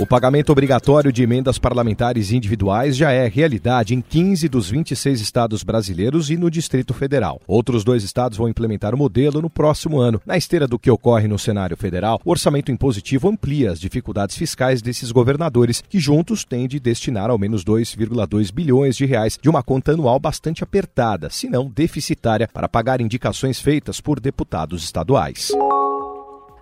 [0.00, 5.62] O pagamento obrigatório de emendas parlamentares individuais já é realidade em 15 dos 26 estados
[5.62, 7.38] brasileiros e no Distrito Federal.
[7.46, 10.18] Outros dois estados vão implementar o modelo no próximo ano.
[10.24, 14.80] Na esteira do que ocorre no cenário federal, o orçamento impositivo amplia as dificuldades fiscais
[14.80, 19.62] desses governadores, que juntos têm de destinar ao menos 2,2 bilhões de reais de uma
[19.62, 25.52] conta anual bastante apertada, se não deficitária, para pagar indicações feitas por deputados estaduais.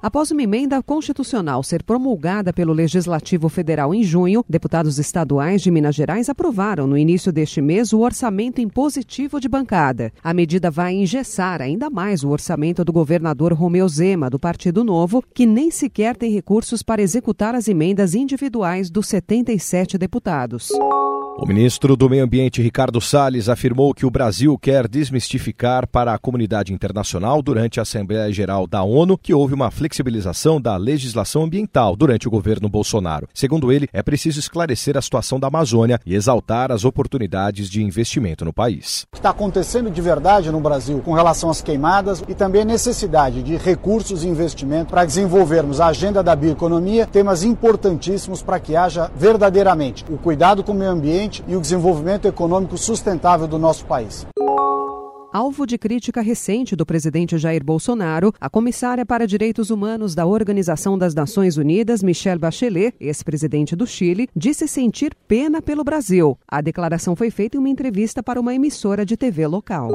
[0.01, 5.97] Após uma emenda constitucional ser promulgada pelo Legislativo Federal em junho, deputados estaduais de Minas
[5.97, 10.13] Gerais aprovaram no início deste mês o orçamento impositivo de bancada.
[10.23, 15.23] A medida vai engessar ainda mais o orçamento do governador Romeu Zema, do Partido Novo,
[15.35, 20.69] que nem sequer tem recursos para executar as emendas individuais dos 77 deputados.
[21.41, 26.19] O ministro do Meio Ambiente, Ricardo Salles, afirmou que o Brasil quer desmistificar para a
[26.19, 31.95] comunidade internacional, durante a Assembleia Geral da ONU, que houve uma flexibilização da legislação ambiental
[31.95, 33.29] durante o governo Bolsonaro.
[33.33, 38.45] Segundo ele, é preciso esclarecer a situação da Amazônia e exaltar as oportunidades de investimento
[38.45, 39.07] no país.
[39.13, 42.65] O que está acontecendo de verdade no Brasil com relação às queimadas e também a
[42.65, 48.75] necessidade de recursos e investimento para desenvolvermos a agenda da bioeconomia, temas importantíssimos para que
[48.75, 53.59] haja verdadeiramente o cuidado com o meio ambiente ambiente e o desenvolvimento econômico sustentável do
[53.59, 54.27] nosso país.
[55.31, 60.97] Alvo de crítica recente do presidente Jair Bolsonaro, a comissária para direitos humanos da Organização
[60.97, 66.37] das Nações Unidas, Michelle Bachelet, ex-presidente do Chile, disse sentir pena pelo Brasil.
[66.49, 69.91] A declaração foi feita em uma entrevista para uma emissora de TV local.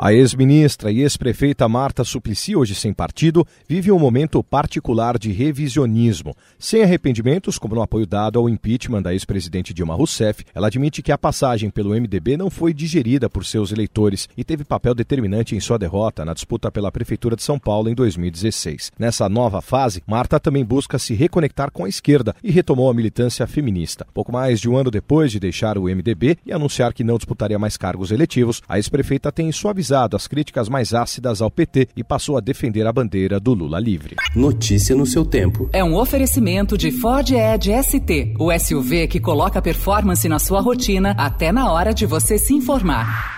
[0.00, 6.36] A ex-ministra e ex-prefeita Marta Suplicy, hoje sem partido, vive um momento particular de revisionismo.
[6.56, 11.10] Sem arrependimentos, como no apoio dado ao impeachment da ex-presidente Dilma Rousseff, ela admite que
[11.10, 15.60] a passagem pelo MDB não foi digerida por seus eleitores e teve papel determinante em
[15.60, 18.92] sua derrota na disputa pela Prefeitura de São Paulo em 2016.
[18.96, 23.44] Nessa nova fase, Marta também busca se reconectar com a esquerda e retomou a militância
[23.48, 24.06] feminista.
[24.14, 27.58] Pouco mais de um ano depois de deixar o MDB e anunciar que não disputaria
[27.58, 32.36] mais cargos eletivos, a ex-prefeita tem suavizado as críticas mais ácidas ao PT e passou
[32.36, 34.16] a defender a bandeira do Lula livre.
[34.34, 35.68] Notícia no seu tempo.
[35.72, 41.14] É um oferecimento de Ford Edge ST, o SUV que coloca performance na sua rotina
[41.18, 43.37] até na hora de você se informar.